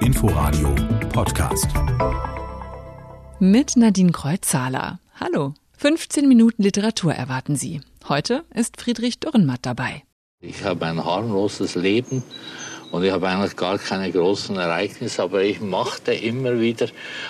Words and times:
Inforadio 0.00 0.74
Podcast. 1.12 1.66
Mit 3.40 3.76
Nadine 3.76 4.12
Kreuzzahler. 4.12 5.00
Hallo. 5.20 5.54
15 5.76 6.26
Minuten 6.26 6.62
Literatur 6.62 7.12
erwarten 7.14 7.56
Sie. 7.56 7.80
Heute 8.08 8.44
ist 8.54 8.80
Friedrich 8.80 9.20
Dürrenmatt 9.20 9.60
dabei. 9.62 10.02
Ich 10.40 10.64
habe 10.64 10.86
ein 10.86 11.04
harmloses 11.04 11.74
Leben 11.74 12.22
und 12.90 13.04
ich 13.04 13.12
habe 13.12 13.28
eigentlich 13.28 13.56
gar 13.56 13.78
keine 13.78 14.10
großen 14.10 14.56
Ereignisse, 14.56 15.22
aber 15.22 15.42
ich 15.42 15.60
machte 15.60 16.12
immer 16.12 16.58
wieder 16.60 16.86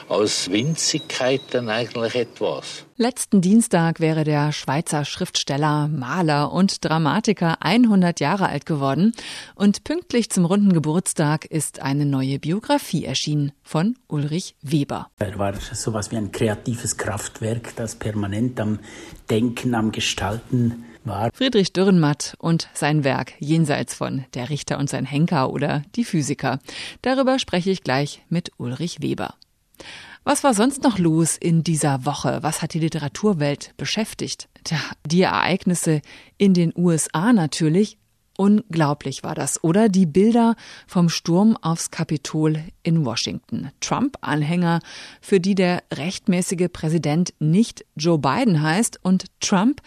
aus 0.08 0.50
Winzigkeiten 0.50 1.68
eigentlich 1.68 2.14
etwas. 2.14 2.84
Letzten 2.96 3.40
Dienstag 3.40 4.00
wäre 4.00 4.24
der 4.24 4.52
Schweizer 4.52 5.04
Schriftsteller, 5.04 5.86
Maler 5.88 6.52
und 6.52 6.84
Dramatiker 6.84 7.58
100 7.60 8.18
Jahre 8.18 8.48
alt 8.48 8.66
geworden 8.66 9.12
und 9.54 9.84
pünktlich 9.84 10.30
zum 10.30 10.44
runden 10.44 10.72
Geburtstag 10.72 11.44
ist 11.44 11.80
eine 11.80 12.06
neue 12.06 12.38
Biografie 12.38 13.04
erschienen 13.04 13.52
von 13.62 13.96
Ulrich 14.08 14.56
Weber. 14.62 15.10
Er 15.18 15.38
war 15.38 15.54
sowas 15.54 16.10
wie 16.10 16.16
ein 16.16 16.32
kreatives 16.32 16.96
Kraftwerk, 16.96 17.76
das 17.76 17.94
permanent 17.94 18.58
am 18.58 18.80
Denken, 19.30 19.74
am 19.74 19.92
Gestalten 19.92 20.84
war. 21.08 21.30
Friedrich 21.32 21.72
Dürrenmatt 21.72 22.34
und 22.38 22.68
sein 22.74 23.04
Werk 23.04 23.32
jenseits 23.38 23.94
von 23.94 24.24
Der 24.34 24.50
Richter 24.50 24.78
und 24.78 24.88
sein 24.88 25.04
Henker 25.04 25.50
oder 25.50 25.82
Die 25.96 26.04
Physiker. 26.04 26.58
Darüber 27.02 27.38
spreche 27.38 27.70
ich 27.70 27.82
gleich 27.82 28.22
mit 28.28 28.50
Ulrich 28.58 29.02
Weber. 29.02 29.34
Was 30.24 30.44
war 30.44 30.52
sonst 30.52 30.82
noch 30.82 30.98
los 30.98 31.36
in 31.36 31.62
dieser 31.64 32.04
Woche? 32.04 32.38
Was 32.42 32.60
hat 32.60 32.74
die 32.74 32.80
Literaturwelt 32.80 33.72
beschäftigt? 33.76 34.48
Tja, 34.64 34.78
die 35.06 35.22
Ereignisse 35.22 36.02
in 36.36 36.54
den 36.54 36.72
USA 36.76 37.32
natürlich. 37.32 37.96
Unglaublich 38.36 39.24
war 39.24 39.34
das, 39.34 39.64
oder? 39.64 39.88
Die 39.88 40.06
Bilder 40.06 40.54
vom 40.86 41.08
Sturm 41.08 41.56
aufs 41.60 41.90
Kapitol 41.90 42.62
in 42.84 43.04
Washington. 43.04 43.72
Trump-Anhänger, 43.80 44.78
für 45.20 45.40
die 45.40 45.56
der 45.56 45.82
rechtmäßige 45.92 46.68
Präsident 46.72 47.34
nicht 47.40 47.84
Joe 47.96 48.18
Biden 48.18 48.62
heißt 48.62 49.00
und 49.02 49.24
Trump 49.40 49.80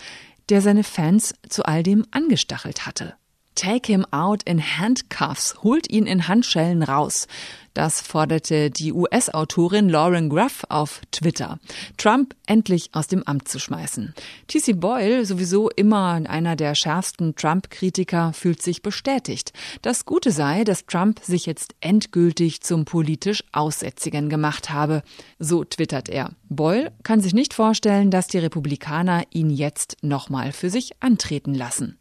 der 0.49 0.61
seine 0.61 0.83
Fans 0.83 1.33
zu 1.47 1.63
all 1.63 1.83
dem 1.83 2.05
angestachelt 2.11 2.85
hatte. 2.85 3.15
Take 3.55 3.91
him 3.91 4.05
out 4.11 4.43
in 4.43 4.61
handcuffs, 4.61 5.61
holt 5.61 5.91
ihn 5.91 6.05
in 6.05 6.27
Handschellen 6.27 6.83
raus. 6.83 7.27
Das 7.73 8.01
forderte 8.01 8.69
die 8.69 8.91
US-Autorin 8.91 9.87
Lauren 9.87 10.29
Gruff 10.29 10.63
auf 10.67 11.01
Twitter. 11.11 11.59
Trump 11.97 12.35
endlich 12.45 12.89
aus 12.93 13.07
dem 13.07 13.23
Amt 13.23 13.47
zu 13.47 13.59
schmeißen. 13.59 14.13
T.C. 14.47 14.73
Boyle, 14.73 15.25
sowieso 15.25 15.69
immer 15.69 16.21
einer 16.27 16.57
der 16.57 16.75
schärfsten 16.75 17.35
Trump-Kritiker, 17.35 18.33
fühlt 18.33 18.61
sich 18.61 18.81
bestätigt. 18.81 19.53
Das 19.81 20.05
Gute 20.05 20.31
sei, 20.31 20.65
dass 20.65 20.85
Trump 20.85 21.21
sich 21.23 21.45
jetzt 21.45 21.75
endgültig 21.79 22.61
zum 22.61 22.83
politisch 22.83 23.43
Aussätzigen 23.53 24.29
gemacht 24.29 24.69
habe. 24.69 25.03
So 25.39 25.63
twittert 25.63 26.09
er. 26.09 26.31
Boyle 26.49 26.91
kann 27.03 27.21
sich 27.21 27.33
nicht 27.33 27.53
vorstellen, 27.53 28.11
dass 28.11 28.27
die 28.27 28.39
Republikaner 28.39 29.23
ihn 29.31 29.49
jetzt 29.49 29.95
nochmal 30.01 30.51
für 30.51 30.69
sich 30.69 30.91
antreten 30.99 31.53
lassen. 31.53 31.97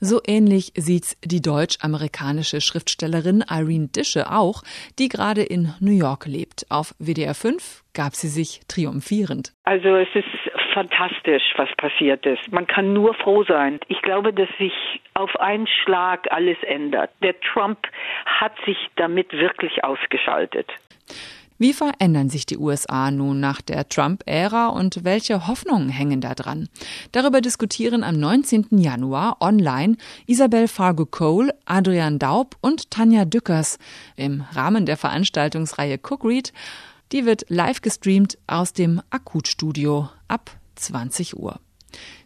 So 0.00 0.20
ähnlich 0.26 0.72
sieht's 0.76 1.16
die 1.24 1.40
deutsch-amerikanische 1.40 2.60
Schriftstellerin 2.60 3.44
Irene 3.48 3.88
Dische 3.88 4.30
auch, 4.30 4.62
die 4.98 5.08
gerade 5.14 5.42
in 5.42 5.72
New 5.80 5.96
York 5.96 6.26
lebt. 6.26 6.66
Auf 6.70 6.94
WDR 6.98 7.34
5 7.34 7.84
gab 7.94 8.14
sie 8.14 8.26
sich 8.26 8.60
triumphierend. 8.66 9.52
Also 9.62 9.94
es 9.94 10.08
ist 10.12 10.26
fantastisch, 10.72 11.44
was 11.56 11.68
passiert 11.76 12.26
ist. 12.26 12.50
Man 12.50 12.66
kann 12.66 12.92
nur 12.92 13.14
froh 13.14 13.44
sein. 13.44 13.78
Ich 13.86 14.02
glaube, 14.02 14.32
dass 14.32 14.48
sich 14.58 14.72
auf 15.14 15.38
einen 15.38 15.68
Schlag 15.68 16.26
alles 16.32 16.58
ändert. 16.64 17.10
Der 17.22 17.38
Trump 17.40 17.78
hat 18.26 18.54
sich 18.66 18.76
damit 18.96 19.32
wirklich 19.32 19.84
ausgeschaltet. 19.84 20.66
Wie 21.56 21.72
verändern 21.72 22.30
sich 22.30 22.46
die 22.46 22.58
USA 22.58 23.12
nun 23.12 23.38
nach 23.38 23.60
der 23.60 23.88
Trump-Ära 23.88 24.68
und 24.68 25.04
welche 25.04 25.46
Hoffnungen 25.46 25.88
hängen 25.88 26.20
da 26.20 26.34
dran? 26.34 26.68
Darüber 27.12 27.40
diskutieren 27.40 28.02
am 28.02 28.18
19. 28.18 28.78
Januar 28.78 29.36
online 29.40 29.96
Isabel 30.26 30.66
Fargo 30.66 31.06
Cole, 31.06 31.54
Adrian 31.64 32.18
Daub 32.18 32.56
und 32.60 32.90
Tanja 32.90 33.24
Dückers 33.24 33.78
im 34.16 34.40
Rahmen 34.52 34.84
der 34.84 34.96
Veranstaltungsreihe 34.96 36.00
Cook 36.02 36.24
Read. 36.24 36.52
Die 37.12 37.24
wird 37.24 37.44
live 37.48 37.80
gestreamt 37.82 38.36
aus 38.48 38.72
dem 38.72 39.00
Akutstudio 39.10 40.08
ab 40.26 40.50
20 40.74 41.36
Uhr. 41.36 41.60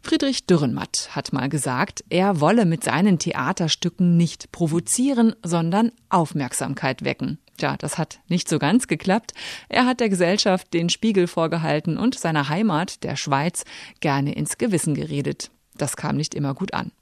Friedrich 0.03 0.47
Dürrenmatt 0.47 1.11
hat 1.12 1.33
mal 1.33 1.49
gesagt, 1.49 2.05
er 2.09 2.41
wolle 2.41 2.65
mit 2.65 2.84
seinen 2.84 3.19
Theaterstücken 3.19 4.17
nicht 4.17 4.53
provozieren, 4.53 5.34
sondern 5.43 5.93
Aufmerksamkeit 6.09 7.05
wecken. 7.05 7.39
Tja, 7.59 7.77
das 7.77 7.99
hat 7.99 8.21
nicht 8.29 8.49
so 8.49 8.59
ganz 8.59 8.87
geklappt. 8.87 9.34
Er 9.69 9.84
hat 9.84 10.01
der 10.01 10.09
Gesellschaft 10.09 10.73
den 10.73 10.89
Spiegel 10.89 11.27
vorgehalten 11.27 11.99
und 11.99 12.19
seiner 12.19 12.49
Heimat, 12.49 13.03
der 13.03 13.17
Schweiz, 13.17 13.65
gerne 14.01 14.34
ins 14.34 14.59
Gewissen 14.59 14.95
geredet. 14.95 15.51
Das 15.77 15.97
kam 15.97 16.17
nicht 16.17 16.35
immer 16.35 16.55
gut 16.55 16.73
an. 16.73 16.93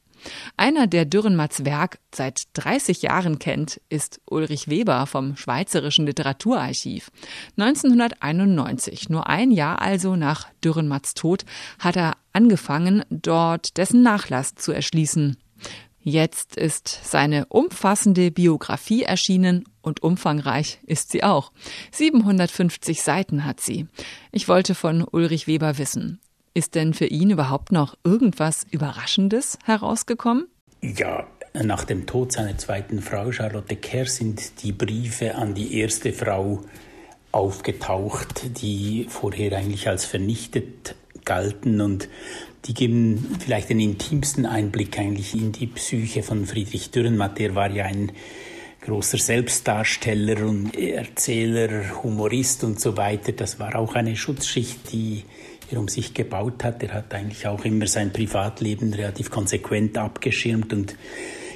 Einer, 0.57 0.87
der 0.87 1.05
Dürrenmatts 1.05 1.65
Werk 1.65 1.99
seit 2.15 2.45
30 2.55 3.03
Jahren 3.03 3.39
kennt, 3.39 3.81
ist 3.89 4.21
Ulrich 4.29 4.69
Weber 4.69 5.07
vom 5.07 5.37
Schweizerischen 5.37 6.07
Literaturarchiv. 6.07 7.11
1991, 7.57 9.09
nur 9.09 9.27
ein 9.29 9.51
Jahr 9.51 9.81
also 9.81 10.17
nach 10.17 10.49
Dürrenmatts 10.65 11.15
Tod, 11.15 11.45
hat 11.79 11.97
er 11.97 12.17
angefangen, 12.33 13.05
dort 13.11 13.77
dessen 13.77 14.03
Nachlass 14.03 14.55
zu 14.55 14.73
erschließen. 14.73 15.37
Jetzt 16.09 16.55
ist 16.55 17.01
seine 17.03 17.47
umfassende 17.47 18.31
Biografie 18.31 19.03
erschienen 19.03 19.65
und 19.83 20.05
umfangreich 20.05 20.79
ist 20.87 21.11
sie 21.11 21.25
auch. 21.25 21.51
750 21.91 23.03
Seiten 23.03 23.45
hat 23.45 23.61
sie. 23.61 23.89
Ich 24.31 24.47
wollte 24.47 24.77
von 24.77 25.03
Ulrich 25.03 25.49
Weber 25.49 25.79
wissen, 25.79 26.21
ist 26.57 26.75
denn 26.75 26.95
für 26.95 27.05
ihn 27.05 27.29
überhaupt 27.29 27.71
noch 27.71 27.97
irgendwas 28.03 28.67
Überraschendes 28.71 29.59
herausgekommen? 29.65 30.47
Ja, 30.81 31.27
nach 31.53 31.85
dem 31.85 32.07
Tod 32.07 32.33
seiner 32.33 32.57
zweiten 32.57 33.03
Frau, 33.03 33.31
Charlotte 33.31 33.77
Kerr, 33.77 34.07
sind 34.07 34.63
die 34.63 34.73
Briefe 34.73 35.35
an 35.35 35.55
die 35.55 35.79
erste 35.79 36.15
Frau 36.15 36.63
aufgetaucht, 37.31 38.59
die 38.63 39.07
vorher 39.11 39.59
eigentlich 39.59 39.87
als 39.87 40.07
vernichtet 40.07 40.95
galten 41.27 41.83
und 41.83 42.09
die 42.65 42.73
geben 42.73 43.37
vielleicht 43.39 43.69
den 43.69 43.81
intimsten 43.81 44.47
Einblick 44.47 44.99
eigentlich 44.99 45.35
in 45.35 45.53
die 45.53 45.67
Psyche 45.67 46.23
von 46.23 46.47
Friedrich 46.47 46.91
Dürrenmatt. 46.91 47.39
Er 47.39 47.55
war 47.55 47.71
ja 47.71 47.85
ein 47.85 48.13
großer 48.81 49.19
Selbstdarsteller 49.19 50.47
und 50.47 50.75
Erzähler, 50.77 52.03
Humorist 52.03 52.65
und 52.65 52.81
so 52.81 52.97
weiter. 52.97 53.33
Das 53.33 53.61
war 53.61 53.77
auch 53.77 53.95
eine 53.95 54.17
Schutzschicht, 54.17 54.93
die 54.93 55.25
er 55.71 55.79
um 55.79 55.89
sich 55.89 56.15
gebaut 56.15 56.65
hat. 56.65 56.83
Er 56.83 56.95
hat 56.95 57.15
eigentlich 57.15 57.47
auch 57.47 57.65
immer 57.65 57.87
sein 57.87 58.13
Privatleben 58.13 58.93
relativ 58.93 59.31
konsequent 59.31 59.99
abgeschirmt 59.99 60.73
und 60.73 60.97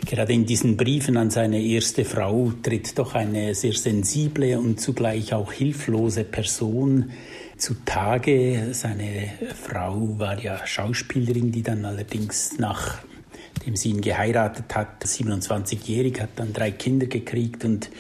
gerade 0.07 0.33
in 0.33 0.47
diesen 0.47 0.77
Briefen 0.77 1.17
an 1.17 1.31
seine 1.31 1.63
erste 1.63 2.05
Frau 2.05 2.53
tritt 2.63 2.99
doch 2.99 3.15
eine 3.15 3.55
sehr 3.55 3.75
sensible 3.75 4.59
und 4.59 4.81
zugleich 4.81 5.35
auch 5.35 5.53
hilflose 5.53 6.25
Person 6.25 7.11
zutage. 7.57 8.69
Seine 8.73 9.33
Frau 9.55 10.19
war 10.19 10.39
ja 10.41 10.67
Schauspielerin, 10.67 11.53
die 11.53 11.63
dann 11.63 11.85
allerdings 11.85 12.59
nachdem 12.59 13.77
sie 13.77 13.91
ihn 13.91 14.01
geheiratet 14.01 14.75
hat, 14.75 15.05
27-jährig, 15.05 16.21
hat 16.21 16.31
dann 16.37 16.53
drei 16.53 16.71
Kinder 16.71 17.07
gekriegt 17.07 17.65
und 17.65 17.91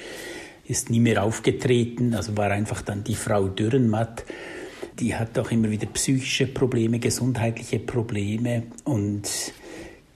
ist 0.67 0.89
nie 0.89 1.01
mehr 1.01 1.23
aufgetreten, 1.23 2.15
also 2.15 2.37
war 2.37 2.51
einfach 2.51 2.83
dann 2.83 3.05
die 3.05 3.17
Frau 3.17 3.49
Dürrenmatt. 3.49 4.25
Die 5.01 5.15
hat 5.15 5.39
auch 5.39 5.51
immer 5.51 5.71
wieder 5.71 5.87
psychische 5.87 6.47
Probleme, 6.47 6.99
gesundheitliche 6.99 7.79
Probleme 7.79 8.65
und 8.85 9.23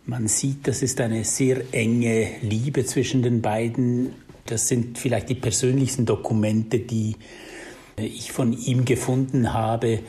man 0.06 0.28
sieht, 0.28 0.68
das 0.68 0.82
ist 0.82 1.00
eine 1.00 1.24
sehr 1.24 1.62
enge 1.72 2.28
Liebe 2.42 2.84
zwischen 2.84 3.22
den 3.22 3.40
beiden. 3.40 4.10
Das 4.44 4.68
sind 4.68 4.98
vielleicht 4.98 5.30
die 5.30 5.34
persönlichsten 5.34 6.04
Dokumente, 6.04 6.80
die 6.80 7.16
ich 7.96 8.30
von 8.30 8.52
ihm 8.52 8.84
gefunden 8.84 9.54
habe, 9.54 10.00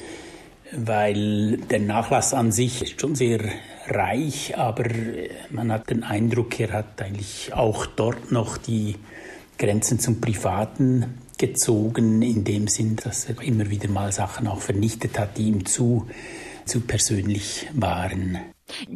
weil 0.73 1.57
der 1.69 1.79
Nachlass 1.79 2.33
an 2.33 2.51
sich 2.51 2.81
ist 2.81 2.99
schon 2.99 3.15
sehr 3.15 3.39
reich, 3.87 4.57
aber 4.57 4.83
man 5.51 5.71
hat 5.71 5.89
den 5.89 6.03
Eindruck, 6.03 6.59
er 6.59 6.73
hat 6.73 7.01
eigentlich 7.01 7.53
auch 7.53 7.85
dort 7.85 8.31
noch 8.31 8.57
die 8.57 8.95
Grenzen 9.57 9.99
zum 9.99 10.19
Privaten 10.19 11.19
gezogen, 11.37 12.21
in 12.21 12.43
dem 12.43 12.67
Sinn, 12.67 12.95
dass 12.95 13.25
er 13.25 13.41
immer 13.41 13.69
wieder 13.69 13.89
mal 13.89 14.11
Sachen 14.11 14.47
auch 14.47 14.61
vernichtet 14.61 15.17
hat, 15.19 15.37
die 15.37 15.47
ihm 15.47 15.65
zu, 15.65 16.07
zu 16.65 16.81
persönlich 16.81 17.67
waren. 17.73 18.39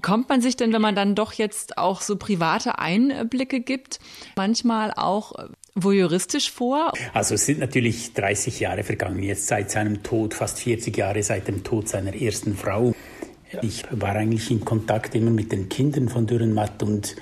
Kommt 0.01 0.29
man 0.29 0.41
sich 0.41 0.57
denn, 0.57 0.73
wenn 0.73 0.81
man 0.81 0.95
dann 0.95 1.13
doch 1.13 1.33
jetzt 1.33 1.77
auch 1.77 2.01
so 2.01 2.15
private 2.15 2.79
Einblicke 2.79 3.59
gibt, 3.59 3.99
manchmal 4.35 4.91
auch 4.95 5.33
voyeuristisch 5.75 6.51
vor? 6.51 6.93
Also 7.13 7.35
es 7.35 7.45
sind 7.45 7.59
natürlich 7.59 8.13
30 8.13 8.59
Jahre 8.59 8.83
vergangen, 8.83 9.21
jetzt 9.21 9.47
seit 9.47 9.69
seinem 9.69 10.01
Tod, 10.01 10.33
fast 10.33 10.59
40 10.59 10.97
Jahre 10.97 11.21
seit 11.21 11.47
dem 11.47 11.63
Tod 11.63 11.87
seiner 11.87 12.15
ersten 12.19 12.55
Frau. 12.55 12.95
Ich 13.61 13.83
war 13.91 14.15
eigentlich 14.15 14.51
in 14.51 14.65
Kontakt 14.65 15.15
immer 15.15 15.31
mit 15.31 15.51
den 15.51 15.69
Kindern 15.69 16.09
von 16.09 16.27
Dürrenmatt 16.27 16.83
und 16.83 17.15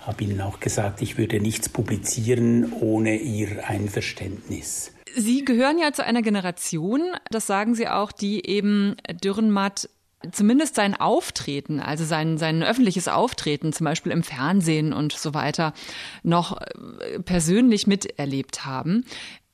habe 0.00 0.24
ihnen 0.24 0.40
auch 0.40 0.60
gesagt, 0.60 1.02
ich 1.02 1.18
würde 1.18 1.40
nichts 1.40 1.68
publizieren 1.68 2.72
ohne 2.72 3.16
ihr 3.16 3.68
Einverständnis. 3.68 4.92
Sie 5.16 5.44
gehören 5.44 5.78
ja 5.78 5.92
zu 5.92 6.04
einer 6.04 6.22
Generation, 6.22 7.02
das 7.30 7.46
sagen 7.46 7.74
Sie 7.74 7.88
auch, 7.88 8.12
die 8.12 8.46
eben 8.46 8.96
Dürrenmatt 9.22 9.88
zumindest 10.32 10.74
sein 10.74 10.94
Auftreten, 10.94 11.80
also 11.80 12.04
sein, 12.04 12.38
sein 12.38 12.62
öffentliches 12.62 13.08
Auftreten, 13.08 13.72
zum 13.72 13.84
Beispiel 13.84 14.12
im 14.12 14.22
Fernsehen 14.22 14.92
und 14.92 15.12
so 15.12 15.34
weiter, 15.34 15.74
noch 16.22 16.60
äh, 16.60 17.20
persönlich 17.20 17.86
miterlebt 17.86 18.64
haben. 18.64 19.04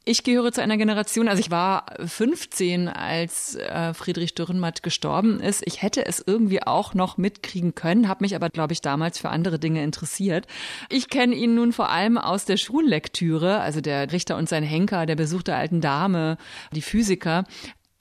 Ich 0.07 0.23
gehöre 0.23 0.53
zu 0.53 0.61
einer 0.61 0.77
Generation, 0.77 1.29
also 1.29 1.41
ich 1.41 1.51
war 1.51 1.87
15, 1.99 2.89
als 2.89 3.55
äh, 3.55 3.95
Friedrich 3.95 4.35
Dürrenmatt 4.35 4.83
gestorben 4.83 5.41
ist. 5.41 5.63
Ich 5.65 5.81
hätte 5.81 6.05
es 6.05 6.23
irgendwie 6.25 6.63
auch 6.63 6.93
noch 6.93 7.17
mitkriegen 7.17 7.75
können, 7.75 8.07
habe 8.07 8.23
mich 8.23 8.37
aber, 8.37 8.51
glaube 8.51 8.75
ich, 8.75 8.83
damals 8.83 9.19
für 9.19 9.31
andere 9.31 9.59
Dinge 9.59 9.83
interessiert. 9.83 10.47
Ich 10.91 11.09
kenne 11.09 11.35
ihn 11.35 11.55
nun 11.55 11.73
vor 11.73 11.89
allem 11.89 12.19
aus 12.19 12.45
der 12.45 12.59
Schullektüre, 12.59 13.61
also 13.61 13.81
der 13.81 14.13
Richter 14.13 14.37
und 14.37 14.47
sein 14.47 14.63
Henker, 14.63 15.07
der 15.07 15.17
Besuch 15.17 15.43
der 15.43 15.57
alten 15.57 15.81
Dame, 15.81 16.37
die 16.73 16.83
Physiker. 16.83 17.45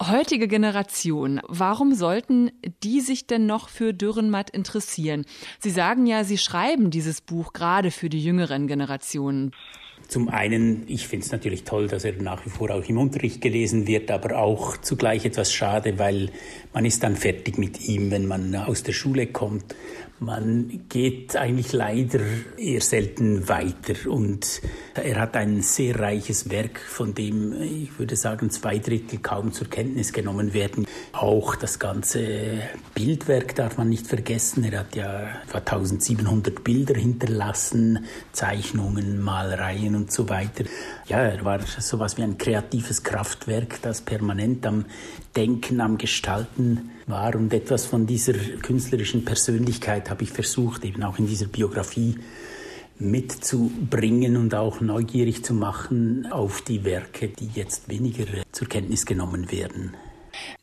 Heutige 0.01 0.49
Generation, 0.49 1.39
warum 1.47 1.93
sollten 1.93 2.51
die 2.83 2.99
sich 2.99 3.27
denn 3.27 3.45
noch 3.45 3.69
für 3.69 3.93
Dürrenmatt 3.93 4.49
interessieren? 4.49 5.23
Sie 5.59 5.69
sagen 5.69 6.05
ja, 6.05 6.25
Sie 6.25 6.37
schreiben 6.37 6.91
dieses 6.91 7.21
Buch 7.21 7.53
gerade 7.53 7.91
für 7.91 8.09
die 8.09 8.21
jüngeren 8.21 8.67
Generationen. 8.67 9.51
Zum 10.07 10.29
einen, 10.29 10.83
ich 10.87 11.07
finde 11.07 11.25
es 11.25 11.31
natürlich 11.31 11.63
toll, 11.63 11.87
dass 11.87 12.03
er 12.03 12.13
nach 12.21 12.45
wie 12.45 12.49
vor 12.49 12.69
auch 12.71 12.87
im 12.87 12.97
Unterricht 12.97 13.41
gelesen 13.41 13.87
wird, 13.87 14.11
aber 14.11 14.37
auch 14.37 14.77
zugleich 14.77 15.25
etwas 15.25 15.53
schade, 15.53 15.97
weil 15.97 16.29
man 16.73 16.85
ist 16.85 17.03
dann 17.03 17.15
fertig 17.15 17.57
mit 17.57 17.87
ihm, 17.87 18.11
wenn 18.11 18.25
man 18.25 18.55
aus 18.55 18.83
der 18.83 18.93
Schule 18.93 19.27
kommt. 19.27 19.75
Man 20.19 20.85
geht 20.89 21.35
eigentlich 21.35 21.73
leider 21.73 22.19
eher 22.57 22.81
selten 22.81 23.49
weiter 23.49 24.09
und 24.09 24.61
er 24.93 25.19
hat 25.19 25.35
ein 25.35 25.61
sehr 25.61 25.99
reiches 25.99 26.49
Werk, 26.49 26.79
von 26.79 27.13
dem 27.13 27.61
ich 27.61 27.97
würde 27.99 28.15
sagen 28.15 28.49
zwei 28.49 28.77
Drittel 28.77 29.19
kaum 29.19 29.51
zur 29.51 29.69
Kenntnis 29.69 30.13
genommen 30.13 30.53
werden. 30.53 30.87
Auch 31.11 31.55
das 31.55 31.79
ganze 31.79 32.61
Bildwerk 32.93 33.55
darf 33.55 33.77
man 33.77 33.89
nicht 33.89 34.07
vergessen. 34.07 34.63
Er 34.63 34.81
hat 34.81 34.95
ja 34.95 35.41
etwa 35.45 35.57
1700 35.57 36.63
Bilder 36.63 36.95
hinterlassen, 36.95 38.05
Zeichnungen, 38.31 39.21
Malereien 39.21 39.95
und 39.95 40.11
so 40.11 40.29
weiter. 40.29 40.63
Ja, 41.07 41.17
er 41.17 41.43
war 41.43 41.59
sowas 41.61 42.17
wie 42.17 42.23
ein 42.23 42.37
kreatives 42.37 43.03
Kraftwerk, 43.03 43.81
das 43.81 44.01
permanent 44.01 44.65
am 44.65 44.85
Denken, 45.35 45.81
am 45.81 45.97
Gestalten 45.97 46.91
war. 47.07 47.35
Und 47.35 47.53
etwas 47.53 47.85
von 47.85 48.05
dieser 48.05 48.33
künstlerischen 48.33 49.25
Persönlichkeit 49.25 50.09
habe 50.09 50.23
ich 50.23 50.31
versucht, 50.31 50.85
eben 50.85 51.03
auch 51.03 51.19
in 51.19 51.27
dieser 51.27 51.47
Biografie 51.47 52.15
mitzubringen 52.99 54.37
und 54.37 54.55
auch 54.55 54.79
neugierig 54.81 55.43
zu 55.43 55.53
machen 55.53 56.27
auf 56.31 56.61
die 56.61 56.83
Werke, 56.83 57.27
die 57.27 57.49
jetzt 57.53 57.89
weniger 57.89 58.25
zur 58.51 58.67
Kenntnis 58.67 59.05
genommen 59.05 59.51
werden. 59.51 59.95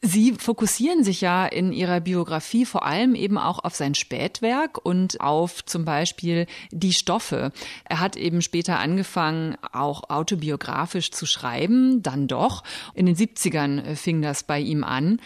Sie 0.02 0.32
fokussieren 0.32 1.04
sich 1.04 1.20
ja 1.20 1.46
in 1.46 1.72
Ihrer 1.72 2.00
Biografie 2.00 2.64
vor 2.64 2.84
allem 2.84 3.14
eben 3.14 3.38
auch 3.38 3.62
auf 3.62 3.74
sein 3.74 3.94
Spätwerk 3.94 4.84
und 4.84 5.20
auf 5.20 5.64
zum 5.64 5.84
Beispiel 5.84 6.46
die 6.70 6.92
Stoffe. 6.92 7.52
Er 7.84 8.00
hat 8.00 8.16
eben 8.16 8.42
später 8.42 8.78
angefangen, 8.78 9.56
auch 9.72 10.10
autobiografisch 10.10 11.10
zu 11.10 11.26
schreiben, 11.26 12.02
dann 12.02 12.28
doch. 12.28 12.64
In 12.94 13.06
den 13.06 13.16
70ern 13.16 13.94
fing 13.94 14.22
das 14.22 14.42
bei 14.42 14.58
ihm 14.58 14.84
an. 14.84 15.20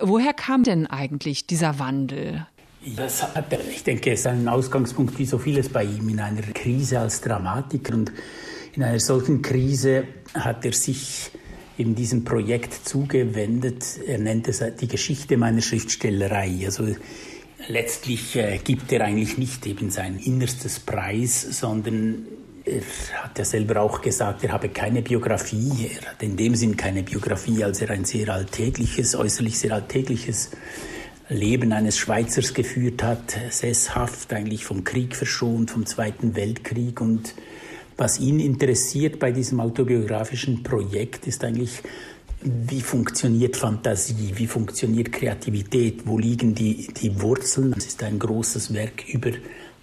Woher 0.00 0.34
kam 0.34 0.62
denn 0.62 0.86
eigentlich 0.86 1.46
dieser 1.46 1.78
Wandel? 1.78 2.46
Das 2.96 3.22
hat, 3.22 3.52
ich 3.70 3.82
denke, 3.82 4.12
ist 4.12 4.26
ein 4.26 4.46
Ausgangspunkt 4.46 5.18
wie 5.18 5.24
so 5.26 5.38
vieles 5.38 5.68
bei 5.70 5.84
ihm 5.84 6.08
in 6.08 6.20
einer 6.20 6.42
Krise 6.42 7.00
als 7.00 7.20
Dramatiker. 7.20 7.94
Und 7.94 8.12
in 8.74 8.82
einer 8.82 9.00
solchen 9.00 9.42
Krise 9.42 10.04
hat 10.34 10.64
er 10.64 10.72
sich 10.72 11.30
in 11.78 11.94
diesem 11.94 12.24
Projekt 12.24 12.86
zugewendet. 12.86 13.84
Er 14.06 14.18
nennt 14.18 14.48
es 14.48 14.62
die 14.80 14.86
Geschichte 14.86 15.36
meiner 15.36 15.62
Schriftstellerei. 15.62 16.60
Also 16.64 16.86
letztlich 17.68 18.36
äh, 18.36 18.58
gibt 18.62 18.92
er 18.92 19.02
eigentlich 19.02 19.38
nicht 19.38 19.66
eben 19.66 19.90
sein 19.90 20.18
innerstes 20.18 20.78
Preis, 20.78 21.40
sondern 21.40 22.26
er 22.66 22.82
hat 23.22 23.38
ja 23.38 23.44
selber 23.44 23.80
auch 23.80 24.02
gesagt, 24.02 24.42
er 24.42 24.52
habe 24.52 24.68
keine 24.68 25.00
Biografie. 25.00 25.90
Er 25.94 26.10
hat 26.10 26.22
in 26.22 26.36
dem 26.36 26.56
Sinn 26.56 26.76
keine 26.76 27.04
Biografie, 27.04 27.62
als 27.62 27.80
er 27.80 27.90
ein 27.90 28.04
sehr 28.04 28.28
alltägliches, 28.28 29.14
äußerlich 29.14 29.58
sehr 29.58 29.72
alltägliches 29.72 30.50
Leben 31.28 31.72
eines 31.72 31.96
Schweizers 31.96 32.54
geführt 32.54 33.02
hat, 33.02 33.36
sesshaft, 33.50 34.32
eigentlich 34.32 34.64
vom 34.64 34.84
Krieg 34.84 35.14
verschont, 35.14 35.70
vom 35.70 35.86
Zweiten 35.86 36.36
Weltkrieg 36.36 37.00
und 37.00 37.34
was 37.96 38.20
ihn 38.20 38.40
interessiert 38.40 39.18
bei 39.18 39.32
diesem 39.32 39.60
autobiografischen 39.60 40.62
Projekt 40.62 41.26
ist 41.26 41.42
eigentlich, 41.44 41.82
wie 42.42 42.82
funktioniert 42.82 43.56
Fantasie, 43.56 44.32
wie 44.34 44.46
funktioniert 44.46 45.10
Kreativität, 45.10 46.06
wo 46.06 46.18
liegen 46.18 46.54
die, 46.54 46.88
die 46.88 47.20
Wurzeln. 47.22 47.74
Es 47.76 47.86
ist 47.86 48.02
ein 48.02 48.18
großes 48.18 48.74
Werk 48.74 49.08
über 49.08 49.30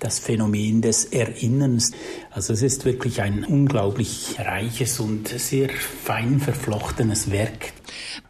das 0.04 0.20
Phänomen 0.20 0.82
des 0.82 1.06
Erinnerns. 1.06 1.92
Also 2.30 2.54
es 2.54 2.62
ist 2.62 2.86
wirklich 2.86 3.22
ein 3.22 3.46
unglaublich 3.46 4.36
reiches 4.38 5.00
und 5.00 5.30
sehr 5.30 5.70
fein 5.70 6.40
verflochtenes 6.40 7.32
Werk. 7.32 7.72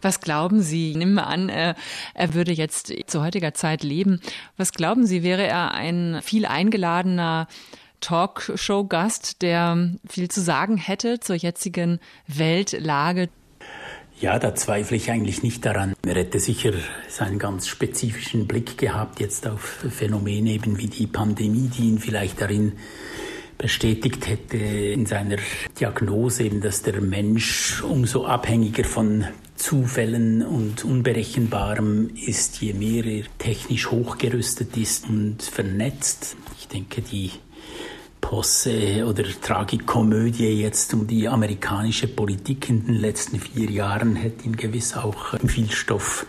Was 0.02 0.22
glauben 0.22 0.62
Sie? 0.62 0.96
Nehmen 0.96 1.16
wir 1.16 1.28
an, 1.28 1.50
er, 1.50 1.76
er 2.14 2.34
würde 2.34 2.52
jetzt 2.52 2.94
zu 3.08 3.24
heutiger 3.24 3.54
Zeit 3.54 3.84
leben. 3.84 4.22
Was 4.56 4.72
glauben 4.72 5.08
Sie, 5.08 5.24
wäre 5.24 5.48
er 5.48 5.72
ein 5.72 6.20
viel 6.22 6.46
eingeladener 6.46 7.48
Talkshow-Gast, 8.02 9.42
der 9.42 9.92
viel 10.08 10.30
zu 10.30 10.42
sagen 10.42 10.78
hätte 10.78 11.20
zur 11.20 11.36
jetzigen 11.36 12.00
Weltlage. 12.28 13.30
Ja, 14.24 14.40
da 14.40 14.56
zweifle 14.56 14.96
ich 14.96 15.12
eigentlich 15.12 15.44
nicht 15.44 15.66
daran. 15.66 15.96
Er 16.08 16.16
hätte 16.16 16.40
sicher 16.40 16.72
seinen 17.10 17.40
ganz 17.40 17.68
spezifischen 17.68 18.48
Blick 18.48 18.78
gehabt 18.78 19.20
jetzt 19.20 19.46
auf 19.46 19.84
Phänomene 19.90 20.52
eben 20.52 20.78
wie 20.78 20.88
die 20.88 21.08
Pandemie, 21.08 21.68
die 21.68 21.90
ihn 21.90 22.00
vielleicht 22.00 22.40
darin 22.40 22.72
bestätigt 23.58 24.26
hätte 24.30 24.56
in 24.56 25.06
seiner 25.08 25.40
Diagnose 25.78 26.44
eben, 26.44 26.62
dass 26.62 26.84
der 26.84 27.02
Mensch 27.02 27.84
umso 27.84 28.26
abhängiger 28.26 28.86
von 28.86 29.26
Zufällen 29.58 30.42
und 30.42 30.86
Unberechenbarem 30.86 32.10
ist, 32.16 32.62
je 32.62 32.72
mehr 32.72 33.04
er 33.04 33.26
technisch 33.40 33.92
hochgerüstet 33.92 34.78
ist 34.78 35.10
und 35.10 35.44
vernetzt. 35.44 36.38
Ich 36.58 36.70
denke, 36.70 37.02
die 37.02 37.32
Posse 38.24 39.06
oder 39.06 39.26
Tragikomödie 39.26 40.62
jetzt 40.62 40.94
um 40.94 41.06
die 41.06 41.28
amerikanische 41.28 42.08
Politik 42.08 42.70
in 42.70 42.86
den 42.86 42.96
letzten 42.96 43.38
vier 43.38 43.70
Jahren 43.70 44.16
hätte 44.16 44.46
ihm 44.46 44.56
gewiss 44.56 44.96
auch 44.96 45.38
viel 45.46 45.70
Stoff 45.70 46.26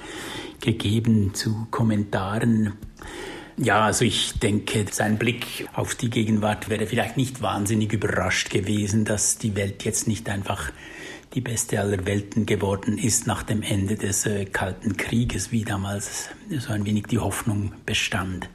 gegeben 0.61 1.35
zu 1.35 1.69
Kommentaren. 1.71 2.73
Ja, 3.57 3.85
also 3.85 4.05
ich 4.05 4.41
denke, 4.41 4.87
sein 4.91 5.19
Blick 5.19 5.69
auf 5.73 5.95
die 5.95 6.11
Gegenwart 6.11 6.69
wäre 6.69 6.87
vielleicht 6.87 7.17
nicht 7.17 7.43
wahnsinnig 7.43 7.93
überrascht 7.93 8.51
gewesen, 8.51 9.05
dass 9.05 9.39
die 9.39 9.55
Welt 9.55 9.85
jetzt 9.85 10.09
nicht 10.09 10.29
einfach 10.29 10.73
die 11.35 11.41
beste 11.41 11.79
aller 11.79 12.05
Welten 12.07 12.45
geworden 12.45 12.99
ist 12.99 13.29
nach 13.29 13.45
dem 13.45 13.63
Ende 13.63 13.95
des 13.95 14.27
äh, 14.27 14.47
Kalten 14.47 14.97
Krieges, 14.97 15.53
wie 15.53 15.65
damals 15.65 16.29
so 16.59 16.73
ein 16.73 16.87
wenig 16.87 17.05
die 17.07 17.19
Hoffnung 17.19 17.73
bestand. 17.87 18.49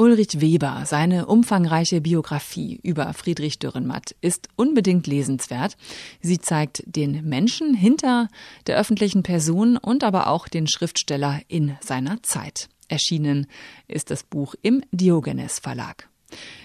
Ulrich 0.00 0.40
Weber, 0.40 0.84
seine 0.86 1.26
umfangreiche 1.26 2.00
Biografie 2.00 2.80
über 2.82 3.12
Friedrich 3.12 3.58
Dürrenmatt 3.58 4.16
ist 4.22 4.48
unbedingt 4.56 5.06
lesenswert. 5.06 5.76
Sie 6.22 6.38
zeigt 6.38 6.82
den 6.86 7.22
Menschen 7.28 7.74
hinter 7.74 8.28
der 8.66 8.78
öffentlichen 8.78 9.22
Person 9.22 9.76
und 9.76 10.02
aber 10.02 10.28
auch 10.28 10.48
den 10.48 10.66
Schriftsteller 10.68 11.42
in 11.48 11.76
seiner 11.82 12.22
Zeit. 12.22 12.70
Erschienen 12.88 13.46
ist 13.88 14.10
das 14.10 14.22
Buch 14.22 14.54
im 14.62 14.82
Diogenes 14.90 15.58
Verlag. 15.58 16.08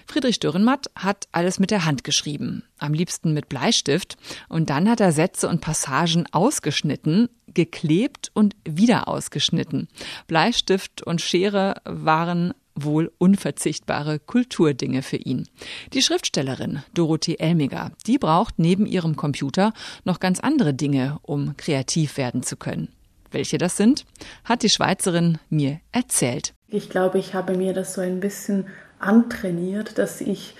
Friedrich 0.06 0.40
Dürrenmatt 0.40 0.90
hat 0.94 1.28
alles 1.32 1.58
mit 1.58 1.70
der 1.70 1.84
Hand 1.84 2.04
geschrieben, 2.04 2.62
am 2.78 2.94
liebsten 2.94 3.34
mit 3.34 3.50
Bleistift, 3.50 4.16
und 4.48 4.70
dann 4.70 4.88
hat 4.88 5.00
er 5.00 5.12
Sätze 5.12 5.50
und 5.50 5.60
Passagen 5.60 6.24
ausgeschnitten, 6.32 7.28
geklebt 7.48 8.30
und 8.32 8.56
wieder 8.64 9.08
ausgeschnitten. 9.08 9.88
Bleistift 10.26 11.02
und 11.02 11.20
Schere 11.20 11.82
waren 11.84 12.54
wohl 12.76 13.12
unverzichtbare 13.18 14.18
Kulturdinge 14.18 15.02
für 15.02 15.16
ihn. 15.16 15.48
Die 15.92 16.02
Schriftstellerin 16.02 16.82
Dorothee 16.94 17.36
Elmiger, 17.38 17.92
die 18.06 18.18
braucht 18.18 18.58
neben 18.58 18.86
ihrem 18.86 19.16
Computer 19.16 19.72
noch 20.04 20.20
ganz 20.20 20.40
andere 20.40 20.74
Dinge, 20.74 21.18
um 21.22 21.56
kreativ 21.56 22.16
werden 22.16 22.42
zu 22.42 22.56
können. 22.56 22.88
Welche 23.30 23.58
das 23.58 23.76
sind, 23.76 24.04
hat 24.44 24.62
die 24.62 24.70
Schweizerin 24.70 25.38
mir 25.50 25.80
erzählt. 25.92 26.54
Ich 26.68 26.90
glaube, 26.90 27.18
ich 27.18 27.34
habe 27.34 27.56
mir 27.56 27.72
das 27.72 27.94
so 27.94 28.00
ein 28.00 28.20
bisschen 28.20 28.66
antrainiert, 28.98 29.98
dass 29.98 30.20
ich 30.20 30.54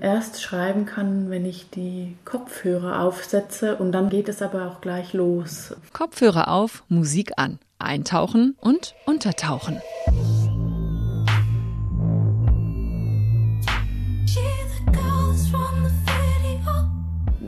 erst 0.00 0.42
schreiben 0.42 0.86
kann, 0.86 1.30
wenn 1.30 1.46
ich 1.46 1.70
die 1.70 2.16
Kopfhörer 2.24 3.00
aufsetze 3.00 3.76
und 3.76 3.92
dann 3.92 4.10
geht 4.10 4.28
es 4.28 4.42
aber 4.42 4.66
auch 4.66 4.80
gleich 4.80 5.12
los. 5.12 5.74
Kopfhörer 5.92 6.48
auf, 6.48 6.84
Musik 6.88 7.32
an, 7.36 7.58
eintauchen 7.78 8.56
und 8.60 8.94
untertauchen. 9.06 9.80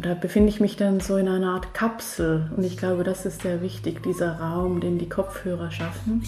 Da 0.01 0.15
befinde 0.15 0.49
ich 0.49 0.61
mich 0.61 0.77
dann 0.77 1.01
so 1.01 1.17
in 1.17 1.29
einer 1.29 1.55
Art 1.55 1.75
Kapsel 1.75 2.51
und 2.57 2.63
ich 2.63 2.77
glaube, 2.77 3.03
das 3.03 3.27
ist 3.27 3.43
sehr 3.43 3.63
wichtig, 3.63 4.03
dieser 4.03 4.39
Raum, 4.39 4.81
den 4.81 4.99
die 4.99 5.09
Kopfhörer 5.09 5.73
schaffen. 5.73 6.23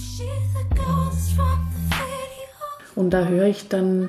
Und 2.96 3.10
da 3.10 3.26
höre 3.26 3.46
ich 3.46 3.68
dann 3.68 4.08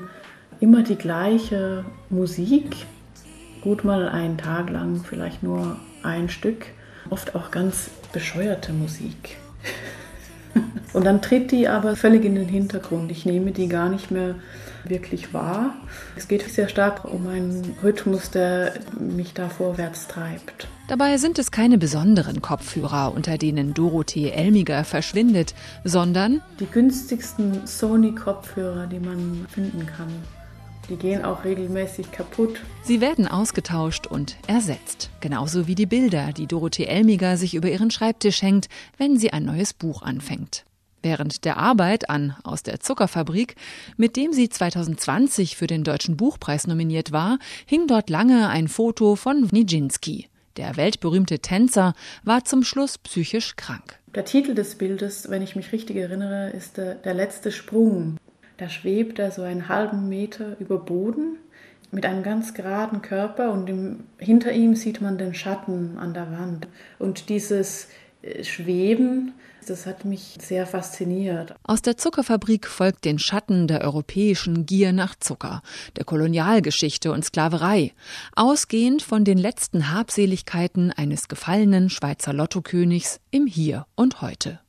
immer 0.58 0.82
die 0.82 0.96
gleiche 0.96 1.84
Musik, 2.10 2.74
gut 3.62 3.84
mal 3.84 4.08
einen 4.08 4.36
Tag 4.36 4.68
lang, 4.68 5.04
vielleicht 5.04 5.44
nur 5.44 5.76
ein 6.02 6.28
Stück, 6.28 6.66
oft 7.10 7.36
auch 7.36 7.52
ganz 7.52 7.90
bescheuerte 8.12 8.72
Musik. 8.72 9.36
Und 10.92 11.04
dann 11.04 11.22
tritt 11.22 11.50
die 11.50 11.68
aber 11.68 11.96
völlig 11.96 12.24
in 12.24 12.34
den 12.34 12.48
Hintergrund. 12.48 13.10
Ich 13.10 13.24
nehme 13.24 13.52
die 13.52 13.68
gar 13.68 13.88
nicht 13.88 14.10
mehr 14.10 14.34
wirklich 14.84 15.32
wahr. 15.32 15.74
Es 16.16 16.28
geht 16.28 16.42
sehr 16.48 16.68
stark 16.68 17.04
um 17.04 17.26
einen 17.26 17.76
Rhythmus, 17.82 18.30
der 18.30 18.74
mich 18.98 19.32
da 19.32 19.48
vorwärts 19.48 20.08
treibt. 20.08 20.68
Dabei 20.88 21.16
sind 21.16 21.38
es 21.38 21.50
keine 21.50 21.78
besonderen 21.78 22.42
Kopfhörer, 22.42 23.14
unter 23.14 23.38
denen 23.38 23.72
Dorothee 23.72 24.30
Elmiger 24.30 24.84
verschwindet, 24.84 25.54
sondern 25.84 26.42
die 26.60 26.66
günstigsten 26.66 27.66
Sony-Kopfhörer, 27.66 28.86
die 28.86 29.00
man 29.00 29.46
finden 29.48 29.86
kann. 29.86 30.12
Die 30.90 30.96
gehen 30.96 31.24
auch 31.24 31.44
regelmäßig 31.44 32.10
kaputt. 32.10 32.60
Sie 32.82 33.00
werden 33.00 33.28
ausgetauscht 33.28 34.08
und 34.08 34.36
ersetzt. 34.48 35.10
Genauso 35.20 35.68
wie 35.68 35.76
die 35.76 35.86
Bilder, 35.86 36.32
die 36.32 36.48
Dorothee 36.48 36.86
Elmiger 36.86 37.36
sich 37.36 37.54
über 37.54 37.70
ihren 37.70 37.92
Schreibtisch 37.92 38.42
hängt, 38.42 38.68
wenn 38.98 39.16
sie 39.16 39.32
ein 39.32 39.44
neues 39.44 39.72
Buch 39.72 40.02
anfängt. 40.02 40.64
Während 41.02 41.44
der 41.44 41.56
Arbeit 41.56 42.08
an 42.08 42.36
Aus 42.44 42.62
der 42.62 42.78
Zuckerfabrik, 42.78 43.56
mit 43.96 44.16
dem 44.16 44.32
sie 44.32 44.48
2020 44.48 45.56
für 45.56 45.66
den 45.66 45.82
Deutschen 45.82 46.16
Buchpreis 46.16 46.68
nominiert 46.68 47.10
war, 47.10 47.38
hing 47.66 47.88
dort 47.88 48.08
lange 48.08 48.48
ein 48.48 48.68
Foto 48.68 49.16
von 49.16 49.48
Nijinsky. 49.50 50.28
Der 50.56 50.76
weltberühmte 50.76 51.40
Tänzer 51.40 51.94
war 52.24 52.44
zum 52.44 52.62
Schluss 52.62 52.98
psychisch 52.98 53.56
krank. 53.56 53.98
Der 54.14 54.24
Titel 54.24 54.54
des 54.54 54.76
Bildes, 54.76 55.28
wenn 55.30 55.42
ich 55.42 55.56
mich 55.56 55.72
richtig 55.72 55.96
erinnere, 55.96 56.50
ist 56.50 56.76
der, 56.76 56.94
der 56.96 57.14
letzte 57.14 57.50
Sprung. 57.50 58.18
Da 58.58 58.68
schwebt 58.68 59.18
er 59.18 59.32
so 59.32 59.42
einen 59.42 59.68
halben 59.68 60.08
Meter 60.08 60.56
über 60.60 60.78
Boden 60.78 61.38
mit 61.90 62.06
einem 62.06 62.22
ganz 62.22 62.54
geraden 62.54 63.02
Körper 63.02 63.50
und 63.50 63.68
im, 63.68 64.04
hinter 64.18 64.52
ihm 64.52 64.76
sieht 64.76 65.00
man 65.00 65.18
den 65.18 65.34
Schatten 65.34 65.98
an 65.98 66.14
der 66.14 66.30
Wand. 66.30 66.68
Und 66.98 67.28
dieses 67.28 67.88
äh, 68.22 68.44
Schweben 68.44 69.32
das 69.66 69.86
hat 69.86 70.04
mich 70.04 70.36
sehr 70.40 70.66
fasziniert. 70.66 71.54
Aus 71.62 71.82
der 71.82 71.96
Zuckerfabrik 71.96 72.66
folgt 72.66 73.04
den 73.04 73.18
Schatten 73.18 73.66
der 73.66 73.82
europäischen 73.82 74.66
Gier 74.66 74.92
nach 74.92 75.14
Zucker, 75.18 75.62
der 75.96 76.04
Kolonialgeschichte 76.04 77.12
und 77.12 77.24
Sklaverei, 77.24 77.92
ausgehend 78.34 79.02
von 79.02 79.24
den 79.24 79.38
letzten 79.38 79.92
Habseligkeiten 79.92 80.90
eines 80.92 81.28
gefallenen 81.28 81.90
Schweizer 81.90 82.32
Lottokönigs 82.32 83.20
im 83.30 83.46
Hier 83.46 83.86
und 83.94 84.20
Heute. 84.20 84.60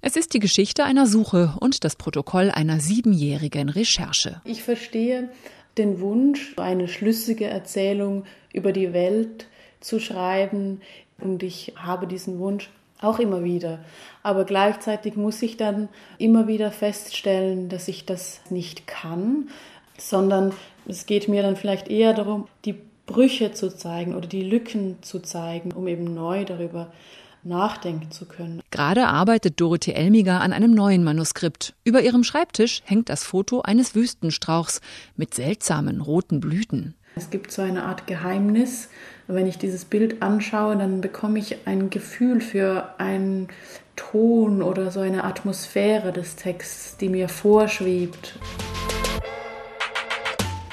Es 0.00 0.16
ist 0.16 0.34
die 0.34 0.40
Geschichte 0.40 0.84
einer 0.84 1.06
Suche 1.06 1.54
und 1.60 1.84
das 1.84 1.96
Protokoll 1.96 2.50
einer 2.50 2.80
siebenjährigen 2.80 3.68
Recherche. 3.68 4.40
Ich 4.44 4.62
verstehe 4.62 5.30
den 5.78 6.00
Wunsch, 6.00 6.54
eine 6.58 6.88
schlüssige 6.88 7.46
Erzählung 7.46 8.24
über 8.52 8.72
die 8.72 8.92
Welt 8.92 9.46
zu 9.80 9.98
schreiben 9.98 10.80
und 11.18 11.42
ich 11.42 11.72
habe 11.76 12.06
diesen 12.06 12.38
Wunsch 12.38 12.70
auch 13.04 13.18
immer 13.18 13.44
wieder. 13.44 13.78
Aber 14.22 14.44
gleichzeitig 14.44 15.16
muss 15.16 15.42
ich 15.42 15.56
dann 15.56 15.88
immer 16.18 16.46
wieder 16.46 16.70
feststellen, 16.70 17.68
dass 17.68 17.88
ich 17.88 18.06
das 18.06 18.40
nicht 18.50 18.86
kann, 18.86 19.48
sondern 19.98 20.52
es 20.86 21.06
geht 21.06 21.28
mir 21.28 21.42
dann 21.42 21.56
vielleicht 21.56 21.88
eher 21.88 22.12
darum, 22.14 22.48
die 22.64 22.76
Brüche 23.06 23.52
zu 23.52 23.74
zeigen 23.74 24.14
oder 24.14 24.26
die 24.26 24.42
Lücken 24.42 25.02
zu 25.02 25.20
zeigen, 25.20 25.72
um 25.72 25.88
eben 25.88 26.14
neu 26.14 26.44
darüber 26.44 26.92
nachdenken 27.44 28.10
zu 28.10 28.26
können. 28.26 28.62
Gerade 28.70 29.06
arbeitet 29.08 29.60
Dorothee 29.60 29.92
Elmiger 29.92 30.40
an 30.40 30.52
einem 30.52 30.72
neuen 30.72 31.02
Manuskript. 31.02 31.74
Über 31.84 32.02
ihrem 32.02 32.22
Schreibtisch 32.24 32.82
hängt 32.84 33.08
das 33.08 33.24
Foto 33.24 33.62
eines 33.62 33.94
Wüstenstrauchs 33.94 34.80
mit 35.16 35.34
seltsamen 35.34 36.00
roten 36.00 36.40
Blüten. 36.40 36.94
Es 37.14 37.30
gibt 37.30 37.52
so 37.52 37.62
eine 37.62 37.84
Art 37.84 38.06
Geheimnis. 38.06 38.88
Wenn 39.34 39.46
ich 39.46 39.56
dieses 39.56 39.86
Bild 39.86 40.20
anschaue, 40.20 40.76
dann 40.76 41.00
bekomme 41.00 41.38
ich 41.38 41.66
ein 41.66 41.88
Gefühl 41.88 42.42
für 42.42 42.94
einen 42.98 43.48
Ton 43.96 44.60
oder 44.60 44.90
so 44.90 45.00
eine 45.00 45.24
Atmosphäre 45.24 46.12
des 46.12 46.36
Texts, 46.36 46.98
die 46.98 47.08
mir 47.08 47.30
vorschwebt. 47.30 48.38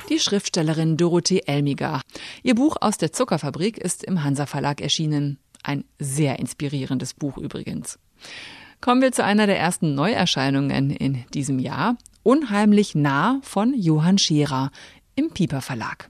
Die 0.09 0.19
Schriftstellerin 0.19 0.97
Dorothee 0.97 1.43
Elmiger. 1.45 2.01
Ihr 2.43 2.55
Buch 2.55 2.75
aus 2.81 2.97
der 2.97 3.13
Zuckerfabrik 3.13 3.77
ist 3.77 4.03
im 4.03 4.25
Hansa 4.25 4.45
Verlag 4.45 4.81
erschienen. 4.81 5.37
Ein 5.63 5.85
sehr 5.97 6.39
inspirierendes 6.39 7.13
Buch 7.13 7.37
übrigens. 7.37 7.97
Kommen 8.81 9.01
wir 9.01 9.13
zu 9.13 9.23
einer 9.23 9.47
der 9.47 9.57
ersten 9.57 9.95
Neuerscheinungen 9.95 10.89
in 10.89 11.23
diesem 11.33 11.59
Jahr. 11.59 11.95
Unheimlich 12.23 12.93
nah 12.93 13.39
von 13.41 13.73
Johann 13.73 14.17
Scherer 14.17 14.71
im 15.15 15.29
Pieper 15.29 15.61
Verlag. 15.61 16.09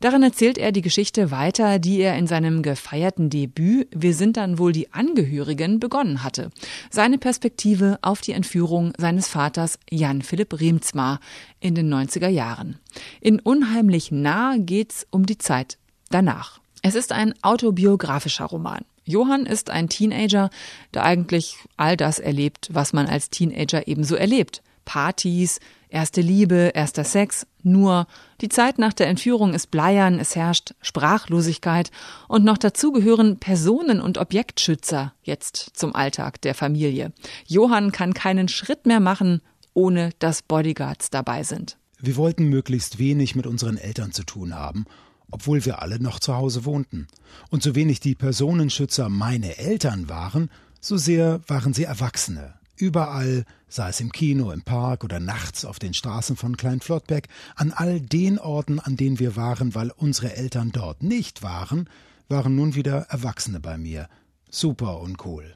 Darin 0.00 0.22
erzählt 0.22 0.58
er 0.58 0.72
die 0.72 0.82
Geschichte 0.82 1.30
weiter, 1.30 1.78
die 1.78 2.00
er 2.00 2.16
in 2.18 2.26
seinem 2.26 2.62
gefeierten 2.62 3.30
Debüt 3.30 3.88
Wir 3.94 4.14
sind 4.14 4.36
dann 4.36 4.58
wohl 4.58 4.72
die 4.72 4.92
Angehörigen 4.92 5.80
begonnen 5.80 6.22
hatte. 6.22 6.50
Seine 6.90 7.18
Perspektive 7.18 7.98
auf 8.02 8.20
die 8.20 8.32
Entführung 8.32 8.92
seines 8.98 9.28
Vaters 9.28 9.78
Jan 9.90 10.22
Philipp 10.22 10.60
Remzmar 10.60 11.20
in 11.60 11.74
den 11.74 11.92
90er 11.92 12.28
Jahren. 12.28 12.78
In 13.20 13.40
Unheimlich 13.40 14.10
nah 14.10 14.56
geht's 14.58 15.06
um 15.10 15.26
die 15.26 15.38
Zeit 15.38 15.78
danach. 16.10 16.60
Es 16.82 16.94
ist 16.94 17.12
ein 17.12 17.34
autobiografischer 17.42 18.44
Roman. 18.44 18.84
Johann 19.06 19.46
ist 19.46 19.70
ein 19.70 19.88
Teenager, 19.88 20.50
der 20.92 21.04
eigentlich 21.04 21.56
all 21.76 21.96
das 21.96 22.18
erlebt, 22.18 22.68
was 22.72 22.92
man 22.92 23.06
als 23.06 23.30
Teenager 23.30 23.86
ebenso 23.86 24.16
erlebt. 24.16 24.62
Partys, 24.84 25.60
erste 25.94 26.20
Liebe, 26.20 26.72
erster 26.74 27.04
Sex, 27.04 27.46
nur 27.62 28.06
die 28.40 28.48
Zeit 28.48 28.78
nach 28.78 28.92
der 28.92 29.06
Entführung 29.06 29.54
ist 29.54 29.70
bleiern, 29.70 30.18
es 30.18 30.34
herrscht 30.34 30.74
Sprachlosigkeit 30.82 31.90
und 32.28 32.44
noch 32.44 32.58
dazu 32.58 32.92
gehören 32.92 33.38
Personen- 33.38 34.00
und 34.00 34.18
Objektschützer 34.18 35.14
jetzt 35.22 35.70
zum 35.74 35.94
Alltag 35.94 36.42
der 36.42 36.54
Familie. 36.54 37.12
Johann 37.46 37.92
kann 37.92 38.12
keinen 38.12 38.48
Schritt 38.48 38.86
mehr 38.86 39.00
machen, 39.00 39.40
ohne 39.72 40.10
dass 40.18 40.42
Bodyguards 40.42 41.10
dabei 41.10 41.44
sind. 41.44 41.78
Wir 42.00 42.16
wollten 42.16 42.48
möglichst 42.48 42.98
wenig 42.98 43.34
mit 43.36 43.46
unseren 43.46 43.78
Eltern 43.78 44.12
zu 44.12 44.24
tun 44.24 44.54
haben, 44.54 44.84
obwohl 45.30 45.64
wir 45.64 45.80
alle 45.80 46.02
noch 46.02 46.18
zu 46.18 46.34
Hause 46.34 46.64
wohnten. 46.64 47.06
Und 47.50 47.62
so 47.62 47.74
wenig 47.74 48.00
die 48.00 48.16
Personenschützer 48.16 49.08
meine 49.08 49.58
Eltern 49.58 50.08
waren, 50.08 50.50
so 50.80 50.96
sehr 50.96 51.40
waren 51.46 51.72
sie 51.72 51.84
Erwachsene, 51.84 52.54
Überall, 52.76 53.44
sei 53.68 53.88
es 53.90 54.00
im 54.00 54.10
Kino, 54.10 54.50
im 54.50 54.62
Park 54.62 55.04
oder 55.04 55.20
nachts 55.20 55.64
auf 55.64 55.78
den 55.78 55.94
Straßen 55.94 56.36
von 56.36 56.56
Kleinflottbeck, 56.56 57.28
an 57.54 57.72
all 57.72 58.00
den 58.00 58.38
Orten, 58.38 58.80
an 58.80 58.96
denen 58.96 59.18
wir 59.20 59.36
waren, 59.36 59.74
weil 59.74 59.92
unsere 59.96 60.34
Eltern 60.34 60.72
dort 60.72 61.02
nicht 61.02 61.42
waren, 61.42 61.88
waren 62.28 62.56
nun 62.56 62.74
wieder 62.74 63.06
Erwachsene 63.10 63.60
bei 63.60 63.78
mir. 63.78 64.08
Super 64.50 65.00
uncool. 65.00 65.54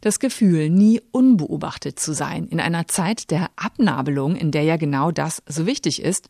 Das 0.00 0.20
Gefühl, 0.20 0.70
nie 0.70 1.00
unbeobachtet 1.10 1.98
zu 1.98 2.12
sein, 2.12 2.46
in 2.46 2.60
einer 2.60 2.86
Zeit 2.86 3.30
der 3.30 3.50
Abnabelung, 3.56 4.36
in 4.36 4.52
der 4.52 4.62
ja 4.62 4.76
genau 4.76 5.10
das 5.10 5.42
so 5.46 5.66
wichtig 5.66 6.02
ist, 6.02 6.28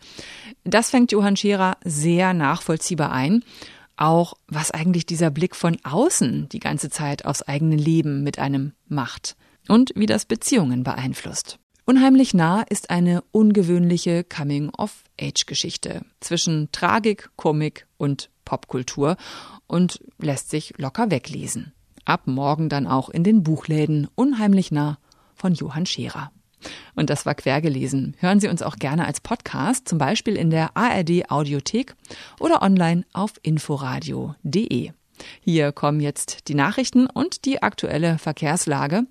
das 0.64 0.90
fängt 0.90 1.12
Johann 1.12 1.36
Scherer 1.36 1.76
sehr 1.84 2.32
nachvollziehbar 2.32 3.12
ein. 3.12 3.44
Auch 3.96 4.34
was 4.46 4.70
eigentlich 4.70 5.04
dieser 5.04 5.30
Blick 5.30 5.56
von 5.56 5.76
außen 5.82 6.48
die 6.48 6.60
ganze 6.60 6.88
Zeit 6.88 7.24
aufs 7.24 7.42
eigene 7.42 7.76
Leben 7.76 8.22
mit 8.22 8.38
einem 8.38 8.72
macht 8.86 9.36
und 9.68 9.92
wie 9.94 10.06
das 10.06 10.24
Beziehungen 10.24 10.82
beeinflusst. 10.82 11.58
Unheimlich 11.84 12.34
nah 12.34 12.62
ist 12.62 12.90
eine 12.90 13.22
ungewöhnliche 13.30 14.22
Coming-of-Age-Geschichte 14.24 16.02
zwischen 16.20 16.70
Tragik, 16.72 17.30
Komik 17.36 17.86
und 17.96 18.28
Popkultur 18.44 19.16
und 19.66 20.00
lässt 20.18 20.50
sich 20.50 20.74
locker 20.76 21.10
weglesen. 21.10 21.72
Ab 22.04 22.22
morgen 22.26 22.68
dann 22.68 22.86
auch 22.86 23.08
in 23.08 23.24
den 23.24 23.42
Buchläden 23.42 24.08
Unheimlich 24.14 24.70
nah 24.70 24.98
von 25.34 25.54
Johann 25.54 25.86
Scherer. 25.86 26.30
Und 26.94 27.10
das 27.10 27.24
war 27.24 27.34
quergelesen. 27.34 28.16
Hören 28.18 28.40
Sie 28.40 28.48
uns 28.48 28.62
auch 28.62 28.76
gerne 28.76 29.06
als 29.06 29.20
Podcast, 29.20 29.88
zum 29.88 29.98
Beispiel 29.98 30.36
in 30.36 30.50
der 30.50 30.76
ARD 30.76 31.30
Audiothek 31.30 31.94
oder 32.40 32.62
online 32.62 33.04
auf 33.12 33.34
inforadio.de. 33.42 34.92
Hier 35.40 35.72
kommen 35.72 36.00
jetzt 36.00 36.48
die 36.48 36.54
Nachrichten 36.54 37.06
und 37.06 37.44
die 37.44 37.62
aktuelle 37.62 38.18
Verkehrslage, 38.18 39.06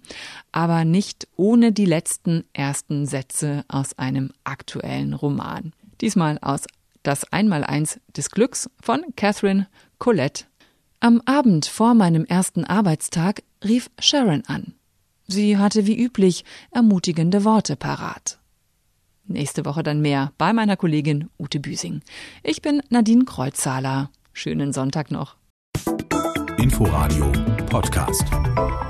aber 0.51 0.85
nicht 0.85 1.27
ohne 1.35 1.71
die 1.71 1.85
letzten 1.85 2.43
ersten 2.53 3.05
Sätze 3.05 3.63
aus 3.67 3.97
einem 3.97 4.31
aktuellen 4.43 5.13
Roman. 5.13 5.73
Diesmal 6.01 6.37
aus 6.41 6.61
Das 7.03 7.31
Einmaleins 7.31 7.99
des 8.15 8.31
Glücks 8.31 8.69
von 8.81 9.03
Catherine 9.15 9.67
Colette. 9.97 10.45
Am 10.99 11.21
Abend 11.25 11.65
vor 11.65 11.93
meinem 11.93 12.25
ersten 12.25 12.63
Arbeitstag 12.65 13.43
rief 13.63 13.89
Sharon 13.99 14.43
an. 14.47 14.73
Sie 15.27 15.57
hatte 15.57 15.85
wie 15.85 15.97
üblich 15.97 16.43
ermutigende 16.71 17.43
Worte 17.43 17.75
parat. 17.75 18.39
Nächste 19.25 19.65
Woche 19.65 19.83
dann 19.83 20.01
mehr 20.01 20.31
bei 20.37 20.53
meiner 20.53 20.77
Kollegin 20.77 21.29
Ute 21.37 21.59
Büsing. 21.59 22.01
Ich 22.43 22.61
bin 22.61 22.81
Nadine 22.89 23.25
Kreuzzahler. 23.25 24.09
Schönen 24.33 24.71
Sonntag 24.71 25.11
noch. 25.11 25.36
Inforadio 26.59 27.31
Podcast. 27.69 28.86